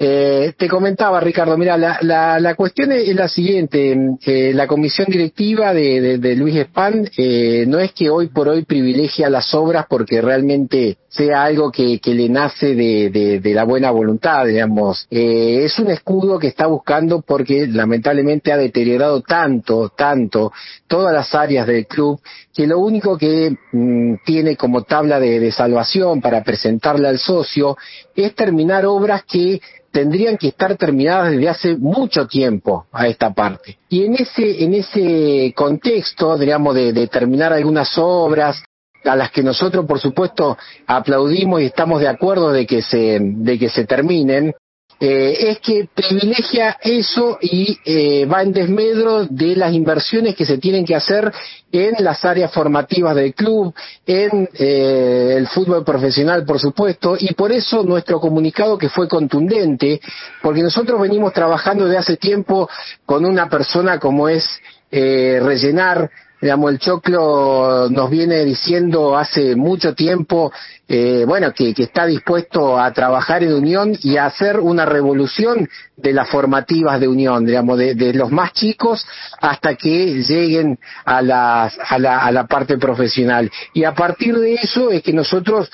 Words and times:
Eh, 0.00 0.52
te 0.56 0.68
comentaba, 0.68 1.18
Ricardo, 1.18 1.58
mira, 1.58 1.76
la, 1.76 1.98
la, 2.02 2.38
la 2.38 2.54
cuestión 2.54 2.92
es, 2.92 3.12
la 3.16 3.26
siguiente. 3.26 3.96
Eh, 4.24 4.52
la 4.54 4.68
comisión 4.68 5.08
directiva 5.10 5.74
de, 5.74 6.18
de, 6.18 6.36
Luis 6.36 6.54
Span 6.66 7.10
eh, 7.16 7.64
no 7.66 7.80
es 7.80 7.92
que 7.92 8.08
hoy 8.08 8.28
por 8.28 8.48
hoy 8.48 8.64
privilegia 8.64 9.28
las 9.28 9.52
obras 9.54 9.86
porque 9.88 10.20
realmente 10.20 10.98
sea 11.08 11.42
algo 11.42 11.72
que, 11.72 11.98
que 11.98 12.14
le 12.14 12.28
nace 12.28 12.76
de, 12.76 13.10
de, 13.10 13.40
de, 13.40 13.54
la 13.54 13.64
buena 13.64 13.90
voluntad, 13.90 14.46
digamos. 14.46 15.08
Eh, 15.10 15.64
es 15.64 15.76
un 15.80 15.90
escudo 15.90 16.38
que 16.38 16.46
está 16.46 16.66
buscando 16.66 17.22
porque 17.22 17.66
lamentablemente 17.66 18.52
ha 18.52 18.56
deteriorado 18.56 19.22
tanto, 19.22 19.88
tanto 19.96 20.52
todas 20.86 21.12
las 21.12 21.34
áreas 21.34 21.66
del 21.66 21.88
club 21.88 22.20
que 22.54 22.68
lo 22.68 22.78
único 22.78 23.18
que 23.18 23.56
mm, 23.72 24.16
tiene 24.24 24.56
como 24.56 24.82
tabla 24.82 25.18
de, 25.18 25.40
de 25.40 25.50
salvación 25.50 26.20
para 26.20 26.44
presentarle 26.44 27.08
al 27.08 27.18
socio 27.18 27.76
es 28.14 28.34
terminar 28.36 28.86
obras 28.86 29.24
que 29.24 29.60
tendrían 29.90 30.36
que 30.36 30.48
estar 30.48 30.76
terminadas 30.76 31.32
desde 31.32 31.48
hace 31.48 31.76
mucho 31.76 32.26
tiempo 32.26 32.86
a 32.92 33.06
esta 33.06 33.32
parte. 33.32 33.78
Y 33.88 34.04
en 34.04 34.14
ese, 34.14 34.64
en 34.64 34.74
ese 34.74 35.52
contexto, 35.56 36.36
digamos, 36.36 36.74
de, 36.74 37.06
terminar 37.08 37.52
algunas 37.52 37.96
obras, 37.96 38.62
a 39.04 39.16
las 39.16 39.30
que 39.30 39.42
nosotros, 39.42 39.86
por 39.86 40.00
supuesto, 40.00 40.58
aplaudimos 40.86 41.62
y 41.62 41.66
estamos 41.66 42.00
de 42.00 42.08
acuerdo 42.08 42.52
de 42.52 42.66
que 42.66 42.82
se, 42.82 43.18
de 43.20 43.58
que 43.58 43.68
se 43.68 43.86
terminen, 43.86 44.54
eh, 45.00 45.50
es 45.50 45.60
que 45.60 45.88
privilegia 45.94 46.76
eso 46.82 47.38
y 47.40 47.78
eh, 47.84 48.26
va 48.26 48.42
en 48.42 48.52
desmedro 48.52 49.26
de 49.26 49.54
las 49.54 49.72
inversiones 49.72 50.34
que 50.34 50.44
se 50.44 50.58
tienen 50.58 50.84
que 50.84 50.96
hacer 50.96 51.32
en 51.70 51.94
las 52.00 52.24
áreas 52.24 52.52
formativas 52.52 53.14
del 53.14 53.32
club, 53.32 53.72
en 54.04 54.48
eh, 54.54 55.34
el 55.36 55.46
fútbol 55.46 55.84
profesional, 55.84 56.44
por 56.44 56.58
supuesto, 56.58 57.16
y 57.16 57.32
por 57.34 57.52
eso 57.52 57.84
nuestro 57.84 58.18
comunicado 58.18 58.76
que 58.76 58.88
fue 58.88 59.06
contundente, 59.06 60.00
porque 60.42 60.62
nosotros 60.62 61.00
venimos 61.00 61.32
trabajando 61.32 61.86
de 61.86 61.96
hace 61.96 62.16
tiempo 62.16 62.68
con 63.06 63.24
una 63.24 63.48
persona 63.48 64.00
como 64.00 64.28
es 64.28 64.44
rellenar 64.90 66.10
digamos, 66.40 66.72
el 66.72 66.78
Choclo 66.78 67.88
nos 67.90 68.10
viene 68.10 68.44
diciendo 68.44 69.16
hace 69.16 69.56
mucho 69.56 69.94
tiempo, 69.94 70.52
eh, 70.86 71.24
bueno, 71.26 71.52
que, 71.52 71.74
que, 71.74 71.82
está 71.82 72.06
dispuesto 72.06 72.78
a 72.78 72.92
trabajar 72.92 73.42
en 73.42 73.52
Unión 73.52 73.96
y 74.02 74.16
a 74.16 74.26
hacer 74.26 74.60
una 74.60 74.86
revolución 74.86 75.68
de 75.96 76.12
las 76.12 76.28
formativas 76.28 77.00
de 77.00 77.08
Unión, 77.08 77.44
digamos, 77.44 77.76
de, 77.78 77.94
de 77.94 78.14
los 78.14 78.30
más 78.30 78.52
chicos 78.52 79.04
hasta 79.40 79.74
que 79.74 80.22
lleguen 80.22 80.78
a, 81.04 81.22
las, 81.22 81.76
a, 81.78 81.98
la, 81.98 82.20
a 82.20 82.30
la 82.30 82.46
parte 82.46 82.78
profesional. 82.78 83.50
Y 83.74 83.84
a 83.84 83.94
partir 83.94 84.38
de 84.38 84.54
eso 84.54 84.90
es 84.90 85.02
que 85.02 85.12
nosotros, 85.12 85.68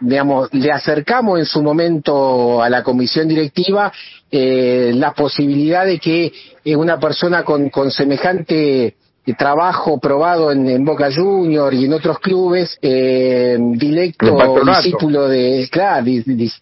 digamos, 0.00 0.52
le 0.52 0.70
acercamos 0.70 1.38
en 1.38 1.46
su 1.46 1.62
momento 1.62 2.62
a 2.62 2.68
la 2.68 2.82
comisión 2.82 3.26
directiva 3.26 3.90
eh, 4.30 4.92
la 4.94 5.12
posibilidad 5.12 5.86
de 5.86 5.98
que 5.98 6.32
eh, 6.64 6.76
una 6.76 7.00
persona 7.00 7.42
con, 7.42 7.70
con 7.70 7.90
semejante 7.90 8.94
trabajo 9.38 9.98
probado 9.98 10.50
en, 10.52 10.84
Boca 10.84 11.08
Junior 11.14 11.72
y 11.72 11.84
en 11.84 11.92
otros 11.92 12.18
clubes, 12.18 12.76
eh, 12.82 13.56
directo 13.60 14.36
discípulo 14.64 15.28
de, 15.28 15.68
claro, 15.70 16.04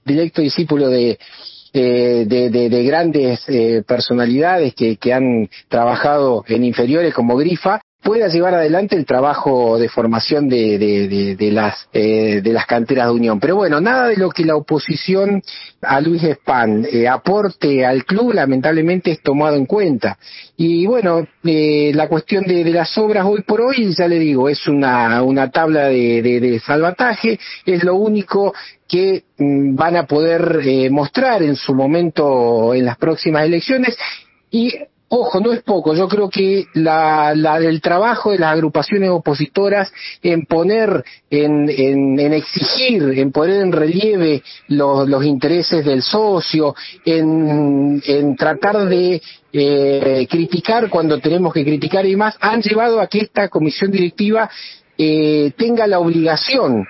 directo 0.05 0.43
discípulo 0.43 0.89
de, 0.89 1.19
eh, 1.73 2.25
de, 2.27 2.51
de, 2.51 2.69
de, 2.69 2.83
grandes 2.85 3.45
eh, 3.49 3.83
personalidades 3.87 4.75
que, 4.75 4.97
que 4.97 5.13
han 5.13 5.49
trabajado 5.69 6.45
en 6.49 6.65
inferiores 6.65 7.15
como 7.15 7.37
Grifa 7.37 7.81
pueda 8.03 8.29
llevar 8.29 8.55
adelante 8.55 8.97
el 8.97 9.05
trabajo 9.05 9.79
de 9.79 9.89
formación 9.89 10.49
de, 10.49 10.79
de, 10.79 11.37
de, 11.37 11.53
las 11.53 11.89
eh, 11.93 12.41
de 12.43 12.53
las 12.53 12.67
canteras 12.67 13.07
de 13.07 13.13
Unión. 13.13 13.41
Pero 13.41 13.57
bueno, 13.57 13.81
nada 13.81 14.09
de 14.09 14.17
lo 14.17 14.31
que 14.31 14.45
la 14.45 14.57
oposición 14.57 15.43
a 15.83 16.01
Luis 16.01 16.23
Span 16.23 16.87
eh, 16.91 17.09
aporte 17.09 17.85
al 17.85 18.05
club, 18.05 18.33
lamentablemente 18.33 19.11
es 19.11 19.23
tomado 19.23 19.57
en 19.57 19.67
cuenta. 19.67 20.19
Y 20.57 20.87
bueno, 20.87 21.27
eh, 21.45 21.93
la 21.95 22.09
cuestión 22.09 22.45
de, 22.45 22.65
las 22.65 22.97
obras 22.99 23.27
hoy 23.27 23.43
por 23.43 23.61
hoy, 23.61 23.93
ya 23.95 24.07
le 24.07 24.19
digo, 24.19 24.49
es 24.49 24.67
una, 24.67 25.23
una 25.23 25.51
tabla 25.51 25.89
de, 25.89 26.23
de 26.23 26.61
salvataje, 26.61 27.39
es 27.67 27.85
lo 27.85 27.97
único 27.97 28.55
que 28.89 29.25
mm, 29.37 29.77
van 29.77 29.97
a 29.97 30.07
poder 30.07 30.61
eh, 30.65 30.91
mostrar 30.91 31.43
en 31.43 31.57
su 31.57 31.75
momento 31.75 32.75
en 32.75 32.87
las 32.87 32.97
próximas 32.97 33.45
elecciones 33.45 33.97
y 34.51 34.73
Ojo, 35.11 35.41
no 35.41 35.53
es 35.53 35.63
poco. 35.63 35.95
Yo 35.95 36.07
creo 36.07 36.29
que 36.29 36.67
la, 36.75 37.35
la 37.35 37.59
del 37.59 37.81
trabajo 37.81 38.31
de 38.31 38.39
las 38.39 38.53
agrupaciones 38.53 39.09
opositoras 39.09 39.91
en 40.23 40.45
poner, 40.45 41.03
en, 41.31 41.69
en, 41.71 42.21
en 42.21 42.33
exigir, 42.35 43.19
en 43.19 43.33
poner 43.33 43.63
en 43.63 43.73
relieve 43.73 44.43
los, 44.69 45.09
los 45.09 45.25
intereses 45.25 45.83
del 45.85 46.03
socio, 46.03 46.75
en, 47.07 48.03
en 48.07 48.37
tratar 48.37 48.87
de 48.87 49.23
eh, 49.53 50.27
criticar 50.31 50.91
cuando 50.91 51.19
tenemos 51.19 51.55
que 51.55 51.65
criticar 51.65 52.05
y 52.05 52.15
más, 52.15 52.37
han 52.41 52.61
llevado 52.61 53.01
a 53.01 53.07
que 53.07 53.21
esta 53.21 53.49
comisión 53.49 53.91
directiva 53.91 54.51
eh, 54.99 55.53
tenga 55.57 55.87
la 55.87 56.01
obligación 56.01 56.85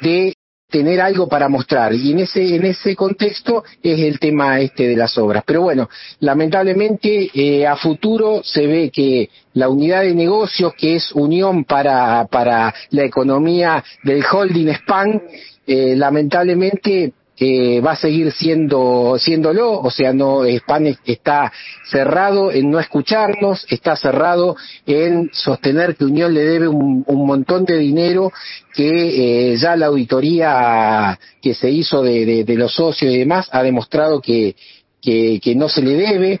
de 0.00 0.34
tener 0.74 1.00
algo 1.00 1.28
para 1.28 1.48
mostrar. 1.48 1.94
Y 1.94 2.10
en 2.10 2.18
ese 2.18 2.56
en 2.56 2.66
ese 2.66 2.96
contexto 2.96 3.62
es 3.80 4.00
el 4.00 4.18
tema 4.18 4.58
este 4.58 4.88
de 4.88 4.96
las 4.96 5.16
obras. 5.18 5.44
Pero 5.46 5.62
bueno 5.62 5.88
lamentablemente 6.18 7.30
eh, 7.32 7.64
a 7.64 7.76
futuro 7.76 8.42
se 8.42 8.66
ve 8.66 8.90
que 8.90 9.30
la 9.52 9.68
unidad 9.68 10.02
de 10.02 10.16
negocios 10.16 10.74
que 10.74 10.96
es 10.96 11.12
unión 11.12 11.62
para 11.62 12.26
para 12.26 12.74
la 12.90 13.04
economía 13.04 13.84
del 14.02 14.24
holding 14.28 14.74
span 14.74 15.22
eh, 15.64 15.94
lamentablemente 15.94 17.12
eh, 17.36 17.80
va 17.80 17.92
a 17.92 17.96
seguir 17.96 18.30
siendo 18.30 19.16
siéndolo, 19.18 19.80
o 19.80 19.90
sea, 19.90 20.12
no 20.12 20.44
España 20.44 20.96
está 21.04 21.52
cerrado 21.90 22.52
en 22.52 22.70
no 22.70 22.78
escucharnos, 22.78 23.66
está 23.68 23.96
cerrado 23.96 24.56
en 24.86 25.30
sostener 25.32 25.96
que 25.96 26.04
Unión 26.04 26.32
le 26.32 26.44
debe 26.44 26.68
un, 26.68 27.04
montón 27.06 27.64
de 27.64 27.78
dinero 27.78 28.32
que 28.72 29.52
eh, 29.52 29.56
ya 29.56 29.74
la 29.76 29.86
auditoría 29.86 31.18
que 31.42 31.54
se 31.54 31.70
hizo 31.70 32.02
de, 32.02 32.44
los 32.56 32.72
socios 32.74 33.12
y 33.12 33.18
demás 33.18 33.48
ha 33.50 33.62
demostrado 33.62 34.20
que, 34.20 34.54
que, 35.02 35.40
que 35.42 35.54
no 35.56 35.68
se 35.68 35.82
le 35.82 35.94
debe, 35.94 36.40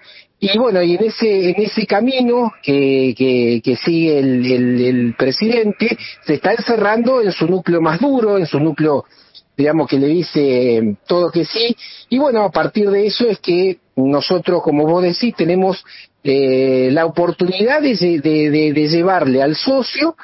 y 0.52 0.58
bueno, 0.58 0.82
y 0.82 0.94
en 0.94 1.04
ese, 1.04 1.50
en 1.50 1.62
ese 1.62 1.86
camino 1.86 2.52
que, 2.62 3.14
que, 3.16 3.62
que 3.64 3.76
sigue 3.76 4.18
el, 4.18 4.44
el, 4.44 4.80
el, 4.80 5.14
presidente, 5.14 5.96
se 6.26 6.34
está 6.34 6.52
encerrando 6.52 7.22
en 7.22 7.32
su 7.32 7.46
núcleo 7.46 7.80
más 7.80 8.00
duro, 8.00 8.36
en 8.36 8.46
su 8.46 8.60
núcleo 8.60 9.04
digamos 9.56 9.88
que 9.88 9.98
le 9.98 10.08
dice 10.08 10.96
todo 11.06 11.30
que 11.30 11.44
sí, 11.44 11.76
y 12.08 12.18
bueno, 12.18 12.42
a 12.42 12.50
partir 12.50 12.90
de 12.90 13.06
eso 13.06 13.26
es 13.28 13.38
que 13.38 13.78
nosotros, 13.96 14.62
como 14.62 14.84
vos 14.84 15.02
decís, 15.02 15.34
tenemos 15.36 15.84
eh, 16.24 16.88
la 16.90 17.06
oportunidad 17.06 17.80
de, 17.80 17.94
de, 17.96 18.72
de, 18.72 18.88
llevarle 18.88 19.42
al 19.42 19.54
socio 19.54 20.16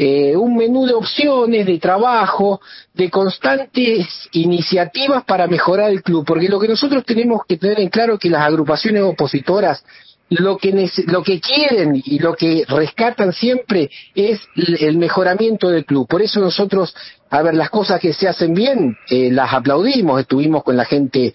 eh, 0.00 0.36
un 0.36 0.56
menú 0.56 0.86
de 0.86 0.94
opciones, 0.94 1.66
de 1.66 1.80
trabajo, 1.80 2.60
de 2.94 3.10
constantes 3.10 4.06
iniciativas 4.30 5.24
para 5.24 5.48
mejorar 5.48 5.90
el 5.90 6.04
club, 6.04 6.24
porque 6.24 6.48
lo 6.48 6.60
que 6.60 6.68
nosotros 6.68 7.04
tenemos 7.04 7.42
que 7.48 7.56
tener 7.56 7.80
en 7.80 7.88
claro 7.88 8.14
es 8.14 8.20
que 8.20 8.30
las 8.30 8.42
agrupaciones 8.42 9.02
opositoras 9.02 9.84
lo 10.30 10.56
que, 10.56 10.88
lo 11.06 11.22
que 11.22 11.40
quieren 11.40 12.00
y 12.04 12.20
lo 12.20 12.34
que 12.34 12.64
rescatan 12.68 13.32
siempre 13.32 13.90
es 14.14 14.40
el 14.54 14.98
mejoramiento 14.98 15.68
del 15.68 15.84
club. 15.84 16.06
Por 16.06 16.22
eso 16.22 16.38
nosotros, 16.38 16.94
a 17.30 17.42
ver, 17.42 17.54
las 17.54 17.70
cosas 17.70 17.98
que 17.98 18.12
se 18.12 18.28
hacen 18.28 18.54
bien, 18.54 18.96
eh, 19.10 19.30
las 19.32 19.52
aplaudimos, 19.52 20.20
estuvimos 20.20 20.62
con 20.62 20.76
la 20.76 20.84
gente 20.84 21.34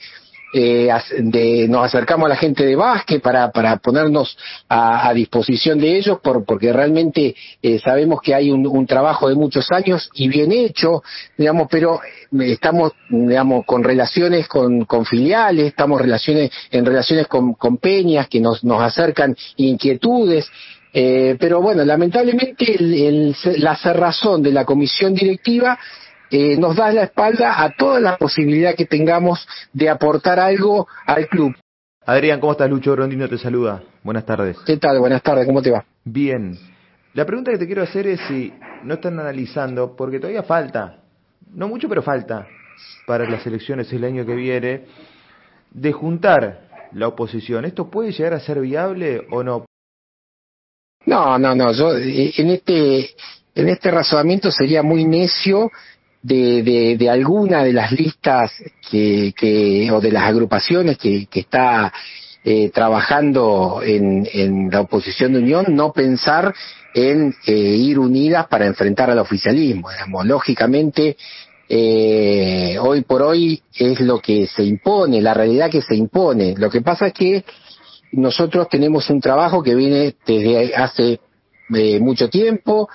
eh, 0.53 0.89
de, 1.17 1.67
nos 1.67 1.85
acercamos 1.85 2.27
a 2.27 2.29
la 2.29 2.35
gente 2.35 2.63
de 2.63 2.75
básquet 2.75 3.21
para, 3.21 3.51
para 3.51 3.77
ponernos 3.77 4.37
a, 4.69 5.09
a 5.09 5.13
disposición 5.13 5.79
de 5.79 5.97
ellos 5.97 6.19
por, 6.21 6.45
porque 6.45 6.71
realmente 6.71 7.35
eh, 7.61 7.79
sabemos 7.79 8.21
que 8.21 8.35
hay 8.35 8.51
un, 8.51 8.67
un, 8.67 8.85
trabajo 8.85 9.27
de 9.27 9.35
muchos 9.35 9.71
años 9.71 10.09
y 10.13 10.27
bien 10.27 10.51
hecho, 10.51 11.01
digamos, 11.37 11.67
pero 11.71 12.01
eh, 12.03 12.51
estamos, 12.51 12.91
digamos, 13.09 13.65
con 13.65 13.83
relaciones 13.83 14.47
con, 14.47 14.85
con 14.85 15.05
filiales, 15.05 15.65
estamos 15.65 15.99
relaciones, 15.99 16.51
en 16.69 16.85
relaciones 16.85 17.27
con, 17.27 17.55
con 17.55 17.77
peñas 17.77 18.27
que 18.27 18.39
nos, 18.39 18.63
nos 18.63 18.81
acercan 18.81 19.35
inquietudes, 19.57 20.47
eh, 20.93 21.35
pero 21.39 21.59
bueno, 21.59 21.83
lamentablemente 21.83 22.75
el, 22.75 22.93
el, 22.93 23.35
la 23.57 23.75
cerrazón 23.75 24.43
de 24.43 24.51
la 24.51 24.63
comisión 24.63 25.15
directiva 25.15 25.79
eh, 26.35 26.57
nos 26.57 26.75
da 26.75 26.91
la 26.91 27.03
espalda 27.03 27.61
a 27.61 27.75
toda 27.77 27.99
la 27.99 28.17
posibilidad 28.17 28.73
que 28.73 28.87
tengamos 28.87 29.47
de 29.71 29.87
aportar 29.87 30.39
algo 30.39 30.87
al 31.05 31.27
club. 31.27 31.55
Adrián, 32.07 32.39
¿cómo 32.39 32.53
estás? 32.53 32.67
Lucho 32.67 32.95
Rondino 32.95 33.29
te 33.29 33.37
saluda. 33.37 33.83
Buenas 34.01 34.25
tardes. 34.25 34.57
¿Qué 34.65 34.77
tal? 34.77 34.97
Buenas 34.97 35.21
tardes, 35.21 35.45
¿cómo 35.45 35.61
te 35.61 35.69
va? 35.69 35.85
Bien. 36.03 36.57
La 37.13 37.23
pregunta 37.27 37.51
que 37.51 37.59
te 37.59 37.67
quiero 37.67 37.83
hacer 37.83 38.07
es 38.07 38.19
si 38.21 38.51
no 38.83 38.95
están 38.95 39.19
analizando, 39.19 39.95
porque 39.95 40.17
todavía 40.19 40.41
falta, 40.41 41.03
no 41.53 41.67
mucho, 41.67 41.87
pero 41.87 42.01
falta, 42.01 42.47
para 43.05 43.29
las 43.29 43.45
elecciones 43.45 43.93
el 43.93 44.03
año 44.03 44.25
que 44.25 44.33
viene, 44.33 44.85
de 45.69 45.91
juntar 45.91 46.89
la 46.93 47.09
oposición. 47.09 47.63
¿Esto 47.65 47.91
puede 47.91 48.11
llegar 48.11 48.33
a 48.33 48.39
ser 48.39 48.59
viable 48.59 49.21
o 49.29 49.43
no? 49.43 49.65
No, 51.05 51.37
no, 51.37 51.53
no. 51.53 51.71
Yo 51.73 51.95
en 51.95 52.49
este 52.49 53.11
en 53.53 53.69
este 53.69 53.91
razonamiento 53.91 54.51
sería 54.51 54.81
muy 54.81 55.05
necio 55.05 55.69
de, 56.23 56.95
de, 56.97 57.09
alguna 57.09 57.63
de 57.63 57.73
las 57.73 57.91
listas 57.91 58.51
que, 58.89 59.33
que, 59.37 59.91
o 59.91 59.99
de 59.99 60.11
las 60.11 60.23
agrupaciones 60.23 60.97
que, 60.97 61.25
que 61.27 61.41
está 61.41 61.93
eh, 62.45 62.69
trabajando 62.69 63.81
en, 63.83 64.27
en, 64.31 64.69
la 64.71 64.81
oposición 64.81 65.33
de 65.33 65.39
Unión, 65.39 65.65
no 65.69 65.91
pensar 65.91 66.53
en 66.93 67.35
eh, 67.45 67.53
ir 67.53 67.99
unidas 67.99 68.47
para 68.47 68.65
enfrentar 68.65 69.09
al 69.09 69.19
oficialismo. 69.19 69.89
Digamos. 69.91 70.25
Lógicamente, 70.25 71.17
eh, 71.67 72.77
hoy 72.79 73.01
por 73.01 73.21
hoy 73.21 73.61
es 73.75 73.99
lo 73.99 74.19
que 74.19 74.47
se 74.47 74.63
impone, 74.63 75.21
la 75.21 75.33
realidad 75.33 75.69
que 75.69 75.81
se 75.81 75.95
impone. 75.95 76.55
Lo 76.57 76.69
que 76.69 76.81
pasa 76.81 77.07
es 77.07 77.13
que 77.13 77.43
nosotros 78.13 78.69
tenemos 78.69 79.09
un 79.09 79.19
trabajo 79.19 79.61
que 79.61 79.75
viene 79.75 80.15
desde 80.25 80.75
hace 80.75 81.19
eh, 81.73 81.99
mucho 81.99 82.29
tiempo, 82.29 82.87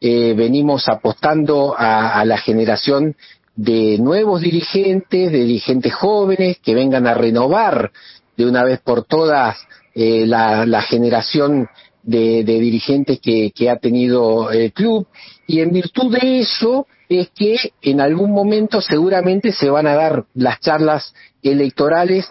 eh, 0.00 0.34
venimos 0.36 0.88
apostando 0.88 1.74
a, 1.76 2.24
la 2.24 2.38
generación 2.38 3.16
de 3.54 3.96
nuevos 3.98 4.42
dirigentes, 4.42 5.32
de 5.32 5.38
dirigentes 5.38 5.94
jóvenes 5.94 6.58
que 6.62 6.74
vengan 6.74 7.06
a 7.06 7.14
renovar 7.14 7.92
de 8.36 8.46
una 8.46 8.62
vez 8.64 8.80
por 8.80 9.04
todas 9.04 9.56
eh, 9.94 10.26
la, 10.26 10.82
generación 10.82 11.68
de, 12.02 12.44
dirigentes 12.44 13.18
que, 13.20 13.52
que, 13.54 13.70
ha 13.70 13.76
tenido 13.76 14.50
el 14.50 14.72
club. 14.72 15.06
Y 15.46 15.60
en 15.60 15.72
virtud 15.72 16.12
de 16.12 16.40
eso 16.40 16.86
es 17.08 17.30
que 17.30 17.56
en 17.82 18.00
algún 18.00 18.32
momento 18.32 18.80
seguramente 18.80 19.52
se 19.52 19.70
van 19.70 19.86
a 19.86 19.94
dar 19.94 20.24
las 20.34 20.60
charlas 20.60 21.14
electorales 21.42 22.30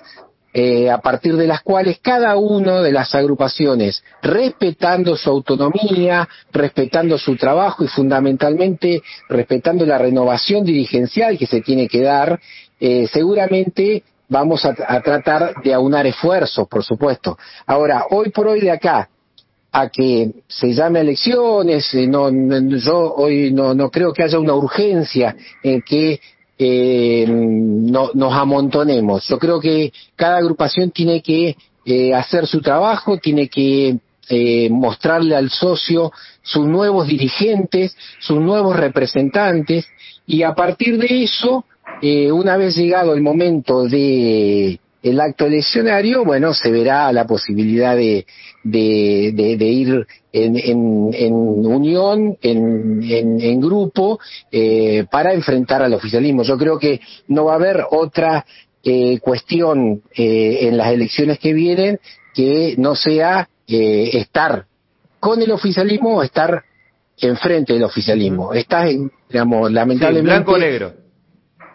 eh, 0.58 0.90
a 0.90 1.00
partir 1.00 1.36
de 1.36 1.48
las 1.48 1.62
cuales 1.64 2.00
cada 2.02 2.38
una 2.38 2.82
de 2.82 2.94
las 2.94 3.14
agrupaciones, 3.14 4.02
respetando 4.22 5.18
su 5.18 5.30
autonomía, 5.30 6.30
respetando 6.54 7.18
su 7.18 7.36
trabajo 7.36 7.84
y 7.84 7.90
fundamentalmente 7.90 9.02
respetando 9.28 9.86
la 9.86 9.98
renovación 9.98 10.64
dirigencial 10.64 11.38
que 11.38 11.46
se 11.46 11.60
tiene 11.60 11.90
que 11.90 12.04
dar, 12.04 12.40
eh, 12.80 13.06
seguramente 13.12 14.04
vamos 14.30 14.64
a, 14.64 14.74
tratar 15.02 15.56
de 15.62 15.74
aunar 15.74 16.08
esfuerzos, 16.08 16.70
por 16.70 16.86
supuesto. 16.86 17.38
Ahora, 17.66 18.06
hoy 18.12 18.30
por 18.30 18.48
hoy 18.48 18.62
de 18.62 18.72
acá, 18.72 19.10
a 19.74 19.90
que 19.90 20.32
se 20.48 20.74
llame 20.74 21.02
elecciones, 21.02 21.94
eh, 21.96 22.08
no, 22.08 22.30
yo 22.78 23.14
hoy 23.14 23.52
no, 23.52 23.74
no 23.74 23.92
creo 23.92 24.14
que 24.14 24.24
haya 24.24 24.40
una 24.40 24.54
urgencia 24.54 25.36
en 25.62 25.82
que 25.82 26.22
eh, 26.58 27.26
no, 27.28 28.12
nos 28.14 28.34
amontonemos. 28.34 29.28
Yo 29.28 29.38
creo 29.38 29.60
que 29.60 29.92
cada 30.16 30.38
agrupación 30.38 30.92
tiene 30.92 31.22
que 31.22 31.56
eh, 31.86 32.14
hacer 32.14 32.48
su 32.48 32.62
trabajo, 32.62 33.18
tiene 33.18 33.48
que 33.48 33.98
eh, 34.30 34.70
mostrarle 34.72 35.36
al 35.36 35.50
socio 35.50 36.12
sus 36.42 36.66
nuevos 36.66 37.08
dirigentes, 37.08 37.96
sus 38.20 38.40
nuevos 38.40 38.76
representantes, 38.76 39.86
y 40.26 40.42
a 40.42 40.56
partir 40.56 40.98
de 40.98 41.24
eso, 41.24 41.66
eh, 42.02 42.32
una 42.32 42.58
vez 42.58 42.76
llegado 42.76 43.14
el 43.14 43.22
momento 43.22 43.84
de 43.84 44.80
el 45.06 45.22
acto 45.22 45.46
eleccionario, 45.46 46.26
bueno, 46.26 46.52
se 46.56 46.72
verá 46.72 47.14
la 47.14 47.28
posibilidad 47.28 47.96
de, 47.96 48.26
de, 48.64 49.56
de, 49.56 49.66
ir 49.66 50.08
en, 50.34 50.58
en, 50.58 51.12
en, 51.14 51.34
unión, 51.34 52.38
en, 52.42 53.04
en 53.04 53.62
grupo, 53.62 54.20
eh, 54.52 55.06
para 55.12 55.34
enfrentar 55.34 55.84
al 55.84 55.94
oficialismo. 55.94 56.42
Yo 56.42 56.58
creo 56.58 56.80
que 56.80 57.02
no 57.28 57.46
va 57.46 57.52
a 57.52 57.58
haber 57.58 57.84
otra 57.92 58.48
eh, 58.84 59.20
cuestión 59.20 60.02
eh, 60.18 60.58
en 60.62 60.76
las 60.76 60.92
elecciones 60.92 61.38
que 61.38 61.54
vienen 61.54 62.00
que 62.34 62.74
no 62.80 62.96
sea 62.96 63.48
eh, 63.68 64.10
estar 64.14 64.66
con 65.20 65.40
el 65.40 65.52
oficialismo 65.52 66.18
o 66.18 66.24
estar 66.24 66.64
enfrente 67.20 67.74
del 67.74 67.84
oficialismo. 67.84 68.54
Estás, 68.54 68.90
digamos, 69.30 69.72
lamentablemente... 69.72 70.34
blanco 70.34 70.54
o 70.54 70.58
negro 70.58 71.05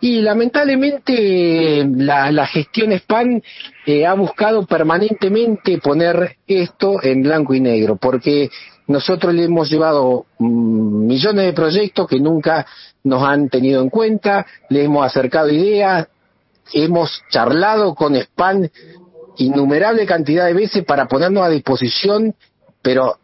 y 0.00 0.20
lamentablemente 0.22 1.84
la, 1.84 2.32
la 2.32 2.46
gestión 2.46 2.98
SPAN 2.98 3.42
eh, 3.86 4.06
ha 4.06 4.14
buscado 4.14 4.66
permanentemente 4.66 5.78
poner 5.78 6.36
esto 6.46 7.02
en 7.02 7.22
blanco 7.22 7.54
y 7.54 7.60
negro, 7.60 7.96
porque 7.96 8.50
nosotros 8.86 9.34
le 9.34 9.44
hemos 9.44 9.70
llevado 9.70 10.26
mm, 10.38 11.06
millones 11.06 11.44
de 11.46 11.52
proyectos 11.52 12.08
que 12.08 12.18
nunca 12.18 12.66
nos 13.04 13.22
han 13.22 13.48
tenido 13.48 13.82
en 13.82 13.90
cuenta, 13.90 14.46
le 14.70 14.84
hemos 14.84 15.04
acercado 15.04 15.50
ideas, 15.50 16.08
hemos 16.72 17.22
charlado 17.30 17.94
con 17.94 18.16
SPAN 18.16 18.70
innumerable 19.36 20.06
cantidad 20.06 20.46
de 20.46 20.54
veces 20.54 20.84
para 20.84 21.06
ponernos 21.06 21.44
a 21.44 21.48
disposición, 21.48 22.34
pero 22.82 23.18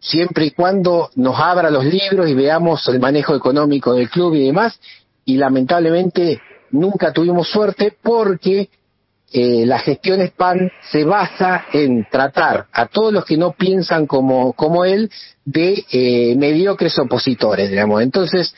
siempre 0.00 0.46
y 0.46 0.50
cuando 0.50 1.10
nos 1.14 1.38
abra 1.38 1.70
los 1.70 1.84
libros 1.84 2.28
y 2.28 2.34
veamos 2.34 2.86
el 2.88 3.00
manejo 3.00 3.34
económico 3.34 3.94
del 3.94 4.10
club 4.10 4.34
y 4.34 4.46
demás, 4.46 4.78
y 5.26 5.36
lamentablemente 5.36 6.40
nunca 6.70 7.12
tuvimos 7.12 7.50
suerte 7.50 7.94
porque 8.00 8.70
eh, 9.32 9.66
la 9.66 9.80
gestión 9.80 10.24
SPAN 10.26 10.70
se 10.90 11.04
basa 11.04 11.66
en 11.72 12.06
tratar 12.08 12.66
a 12.72 12.86
todos 12.86 13.12
los 13.12 13.24
que 13.24 13.36
no 13.36 13.52
piensan 13.52 14.06
como, 14.06 14.52
como 14.54 14.84
él 14.84 15.10
de 15.44 15.84
eh, 15.90 16.36
mediocres 16.36 16.96
opositores, 16.98 17.68
digamos. 17.68 18.02
Entonces, 18.02 18.54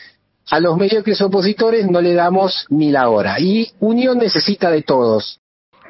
a 0.50 0.60
los 0.60 0.76
mediocres 0.76 1.20
opositores 1.22 1.90
no 1.90 2.00
le 2.02 2.12
damos 2.12 2.66
ni 2.68 2.90
la 2.90 3.08
hora. 3.08 3.40
Y 3.40 3.72
Unión 3.80 4.18
necesita 4.18 4.70
de 4.70 4.82
todos. 4.82 5.40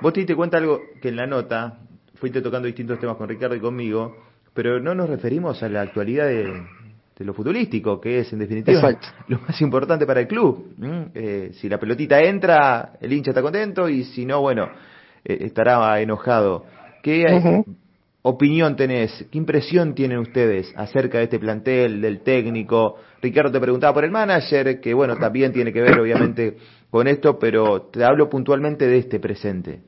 Vos 0.00 0.12
te 0.12 0.20
diste 0.20 0.36
cuenta 0.36 0.58
algo 0.58 0.80
que 1.02 1.08
en 1.08 1.16
la 1.16 1.26
nota, 1.26 1.80
fuiste 2.14 2.40
tocando 2.40 2.66
distintos 2.66 3.00
temas 3.00 3.16
con 3.16 3.28
Ricardo 3.28 3.56
y 3.56 3.60
conmigo, 3.60 4.16
pero 4.54 4.78
no 4.78 4.94
nos 4.94 5.08
referimos 5.08 5.60
a 5.64 5.68
la 5.68 5.82
actualidad 5.82 6.26
de, 6.26 6.52
de 7.18 7.24
lo 7.24 7.34
futbolístico, 7.34 8.00
que 8.00 8.20
es 8.20 8.32
en 8.32 8.38
definitiva 8.38 8.96
lo 9.28 9.40
más 9.40 9.60
importante 9.60 10.06
para 10.06 10.20
el 10.20 10.28
club. 10.28 10.74
Eh, 11.14 11.50
si 11.54 11.68
la 11.68 11.78
pelotita 11.78 12.20
entra, 12.20 12.92
el 13.00 13.12
hincha 13.12 13.32
está 13.32 13.42
contento 13.42 13.88
y 13.88 14.04
si 14.04 14.24
no, 14.24 14.40
bueno, 14.40 14.68
eh, 15.24 15.38
estará 15.40 16.00
enojado. 16.00 16.64
¿Qué 17.02 17.64
opinión 18.22 18.76
tenés? 18.76 19.26
¿Qué 19.32 19.38
impresión 19.38 19.94
tienen 19.94 20.18
ustedes 20.18 20.72
acerca 20.76 21.18
de 21.18 21.24
este 21.24 21.40
plantel, 21.40 22.00
del 22.00 22.20
técnico? 22.20 22.96
Ricardo 23.20 23.50
te 23.50 23.60
preguntaba 23.60 23.94
por 23.94 24.04
el 24.04 24.12
manager, 24.12 24.80
que 24.80 24.94
bueno, 24.94 25.16
también 25.16 25.52
tiene 25.52 25.72
que 25.72 25.80
ver 25.80 25.98
obviamente 25.98 26.56
con 26.90 27.08
esto, 27.08 27.38
pero 27.38 27.82
te 27.82 28.04
hablo 28.04 28.28
puntualmente 28.28 28.86
de 28.86 28.98
este 28.98 29.18
presente. 29.18 29.80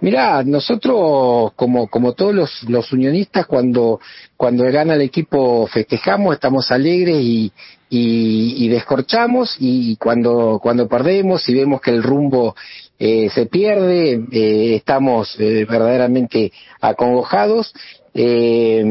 Mirá, 0.00 0.42
nosotros, 0.42 1.52
como, 1.56 1.88
como 1.88 2.14
todos 2.14 2.34
los, 2.34 2.62
los 2.68 2.90
unionistas, 2.92 3.44
cuando, 3.46 4.00
cuando 4.36 4.64
gana 4.64 4.94
el 4.94 5.02
equipo 5.02 5.66
festejamos, 5.66 6.34
estamos 6.34 6.70
alegres 6.70 7.16
y, 7.20 7.52
y, 7.90 8.68
descorchamos, 8.68 9.56
y 9.58 9.96
cuando, 9.96 10.58
cuando 10.62 10.88
perdemos 10.88 11.46
y 11.48 11.54
vemos 11.54 11.82
que 11.82 11.90
el 11.90 12.02
rumbo 12.02 12.54
eh, 12.98 13.28
se 13.34 13.44
pierde, 13.46 14.24
eh, 14.32 14.76
estamos 14.76 15.36
eh, 15.38 15.66
verdaderamente 15.68 16.50
acongojados. 16.80 17.74
Eh, 18.14 18.82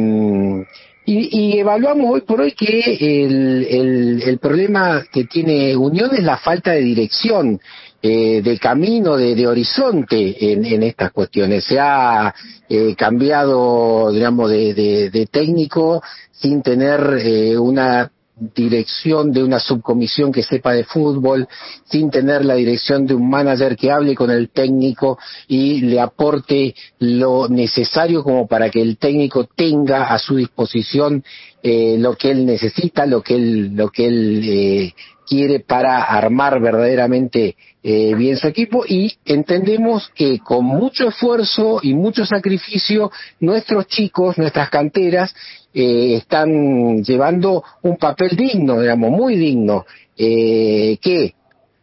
y, 1.06 1.40
y, 1.40 1.60
evaluamos 1.60 2.12
hoy 2.14 2.22
por 2.22 2.42
hoy 2.42 2.52
que 2.52 3.24
el, 3.26 3.66
el, 3.68 4.24
el 4.24 4.38
problema 4.38 5.04
que 5.12 5.24
tiene 5.24 5.76
Unión 5.76 6.12
es 6.14 6.22
la 6.22 6.38
falta 6.38 6.72
de 6.72 6.82
dirección 6.82 7.60
eh, 8.02 8.42
de 8.42 8.58
camino, 8.58 9.18
de, 9.18 9.46
horizonte 9.46 10.52
en, 10.52 10.64
en, 10.64 10.84
estas 10.84 11.12
cuestiones. 11.12 11.66
Se 11.66 11.78
ha 11.80 12.34
eh, 12.70 12.96
cambiado, 12.96 14.12
digamos, 14.12 14.50
de, 14.50 15.10
de, 15.12 15.26
técnico 15.26 16.02
sin 16.32 16.62
tener 16.62 17.20
eh, 17.20 17.58
una 17.58 18.10
dirección 18.56 19.32
de 19.34 19.44
una 19.44 19.60
subcomisión 19.60 20.32
que 20.32 20.44
sepa 20.44 20.72
de 20.72 20.86
fútbol, 20.86 21.48
sin 21.86 22.10
tener 22.10 22.46
la 22.46 22.56
dirección 22.56 23.06
de 23.06 23.14
un 23.14 23.30
manager 23.30 23.76
que 23.76 23.92
hable 23.92 24.16
con 24.16 24.32
el 24.32 24.50
técnico 24.50 25.20
y 25.48 25.82
le 25.82 26.00
aporte 26.00 26.74
lo 27.00 27.50
necesario 27.50 28.24
como 28.24 28.48
para 28.48 28.70
que 28.70 28.82
el 28.82 28.98
técnico 28.98 29.44
tenga 29.44 30.06
a 30.06 30.18
su 30.20 30.38
disposición 30.38 31.24
eh, 31.62 31.98
lo 31.98 32.16
que 32.16 32.32
él 32.32 32.46
necesita, 32.46 33.06
lo 33.06 33.22
que 33.22 33.36
él, 33.36 33.76
lo 33.76 33.90
que 33.90 34.06
él 34.06 34.42
eh, 34.44 34.94
quiere 35.30 35.60
para 35.60 36.04
armar 36.04 36.60
verdaderamente 36.60 37.56
eh, 37.84 38.16
bien 38.16 38.36
su 38.38 38.48
equipo. 38.48 38.84
Y 38.88 39.14
entendemos 39.26 40.10
que 40.16 40.40
con 40.40 40.66
mucho 40.66 41.10
esfuerzo 41.10 41.80
y 41.84 41.94
mucho 41.94 42.26
sacrificio 42.26 43.12
nuestros 43.40 43.88
chicos, 43.88 44.38
nuestras 44.38 44.70
canteras, 44.70 45.34
eh, 45.74 46.16
están 46.16 47.04
llevando 47.04 47.64
un 47.84 47.98
papel 47.98 48.36
digno, 48.36 48.82
digamos, 48.82 49.12
muy 49.12 49.36
digno, 49.36 49.86
eh, 50.18 50.98
que 51.00 51.36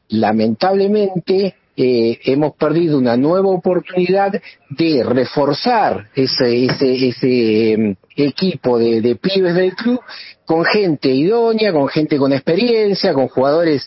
lamentablemente 0.09 1.55
eh, 1.77 2.19
hemos 2.25 2.55
perdido 2.55 2.97
una 2.99 3.17
nueva 3.17 3.49
oportunidad 3.49 4.33
de 4.71 5.05
reforzar 5.05 6.09
ese, 6.15 6.65
ese, 6.65 7.09
ese 7.09 7.73
em, 7.73 7.97
equipo 8.17 8.79
de, 8.79 9.01
de 9.03 9.17
pibes 9.17 9.55
del 9.55 9.75
club 9.75 10.01
con 10.47 10.65
gente 10.65 11.09
idónea, 11.09 11.73
con 11.73 11.89
gente 11.89 12.17
con 12.17 12.33
experiencia, 12.33 13.13
con 13.13 13.29
jugadores 13.29 13.87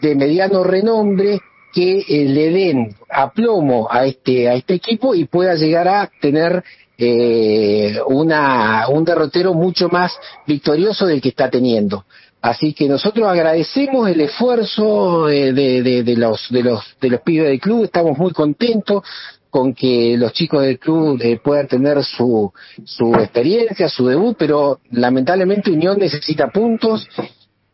de 0.00 0.16
mediano 0.16 0.64
renombre 0.64 1.40
que 1.72 2.00
eh, 2.00 2.24
le 2.28 2.50
den 2.50 2.96
aplomo 3.08 3.88
a 3.90 4.04
este 4.04 4.48
a 4.48 4.54
este 4.54 4.74
equipo 4.74 5.14
y 5.14 5.24
pueda 5.24 5.54
llegar 5.54 5.88
a 5.88 6.10
tener 6.20 6.62
eh, 6.98 7.98
una 8.06 8.88
un 8.88 9.04
derrotero 9.04 9.54
mucho 9.54 9.88
más 9.88 10.12
victorioso 10.46 11.06
del 11.06 11.22
que 11.22 11.30
está 11.30 11.48
teniendo 11.48 12.04
Así 12.42 12.74
que 12.74 12.88
nosotros 12.88 13.28
agradecemos 13.28 14.08
el 14.08 14.20
esfuerzo 14.20 15.26
de, 15.26 15.52
de, 15.52 16.02
de, 16.02 16.16
los 16.16 16.50
de 16.50 16.62
los 16.64 16.84
de 17.00 17.10
los 17.10 17.20
pibes 17.20 17.46
del 17.46 17.60
club, 17.60 17.84
estamos 17.84 18.18
muy 18.18 18.32
contentos 18.32 19.04
con 19.48 19.72
que 19.72 20.16
los 20.18 20.32
chicos 20.32 20.62
del 20.62 20.80
club 20.80 21.20
eh, 21.22 21.38
puedan 21.42 21.68
tener 21.68 22.02
su 22.02 22.52
su 22.84 23.14
experiencia, 23.14 23.88
su 23.88 24.08
debut, 24.08 24.34
pero 24.36 24.80
lamentablemente 24.90 25.70
Unión 25.70 25.98
necesita 26.00 26.48
puntos, 26.48 27.06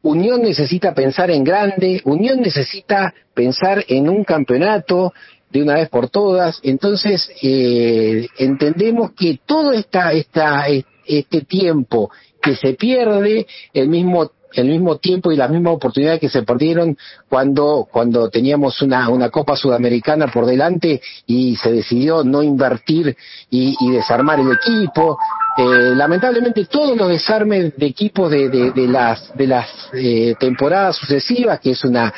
Unión 0.03 0.43
necesita 0.43 0.93
pensar 0.93 1.31
en 1.31 1.45
grande, 1.45 2.03
Unión 2.05 2.43
necesita 2.43 3.15
pensar 3.33 3.83
en 3.89 4.11
un 4.11 4.23
campeonato 4.23 5.15
de 5.51 5.63
una 5.63 5.77
vez 5.77 5.89
por 5.89 6.11
todas, 6.11 6.61
entonces 6.63 7.31
eh, 7.41 8.29
entendemos 8.37 9.13
que 9.13 9.41
todo 9.47 9.73
esta, 9.73 10.13
esta, 10.13 10.67
este 11.07 11.41
tiempo 11.41 12.11
que 12.43 12.55
se 12.55 12.75
pierde, 12.75 13.47
el 13.73 13.89
mismo 13.89 14.31
el 14.55 14.69
mismo 14.69 14.97
tiempo 14.97 15.31
y 15.31 15.37
las 15.37 15.51
mismas 15.51 15.75
oportunidades 15.75 16.21
que 16.21 16.29
se 16.29 16.43
perdieron 16.43 16.97
cuando, 17.29 17.87
cuando 17.91 18.31
teníamos 18.31 18.81
una, 18.83 19.09
una 19.09 19.31
Copa 19.31 19.57
Sudamericana 19.57 20.29
por 20.29 20.47
delante 20.47 21.01
y 21.27 21.57
se 21.57 21.73
decidió 21.73 22.25
no 22.25 22.43
invertir 22.43 23.17
y, 23.51 23.77
desarmar 23.91 24.41
el 24.41 24.53
equipo. 24.53 25.19
Eh, 25.57 25.95
lamentablemente 25.95 26.67
todos 26.67 26.97
los 26.97 27.09
desarmes 27.09 27.77
de 27.77 27.87
equipos 27.87 28.31
de, 28.31 28.49
de, 28.49 28.71
de 28.71 28.87
las, 28.87 29.37
de 29.37 29.47
las 29.47 29.69
eh, 29.93 30.35
temporadas 30.39 30.97
sucesivas, 30.97 31.59
que 31.61 31.73
es 31.73 31.85
una, 31.85 32.13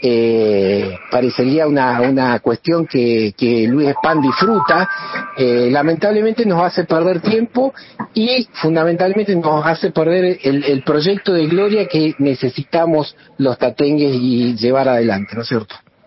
eh, 0.00 0.96
parecería 1.10 1.66
una, 1.66 2.00
una 2.00 2.38
cuestión 2.40 2.86
que, 2.86 3.34
que 3.36 3.66
Luis 3.66 3.90
Span 3.90 4.20
disfruta, 4.20 4.88
eh, 5.36 5.68
lamentablemente 5.70 6.44
nos 6.44 6.62
hace 6.62 6.84
perder 6.84 7.20
tiempo 7.20 7.72
y 8.12 8.48
fundamentalmente 8.52 9.34
nos 9.36 9.64
hace 9.66 9.90
perder 9.90 10.38
el, 10.42 10.64
el 10.64 10.82
proyecto 10.82 11.32
de 11.32 11.46
gloria 11.46 11.86
que 11.86 12.14
necesitamos 12.18 13.16
los 13.38 13.58
tatengues 13.58 14.14
y 14.14 14.56
llevar 14.56 14.88
adelante, 14.88 15.34
¿no 15.34 15.42
es 15.42 15.48
cierto? 15.48 15.74